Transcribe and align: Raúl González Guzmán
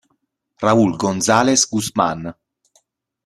Raúl 0.65 0.91
González 1.03 1.61
Guzmán 1.73 2.19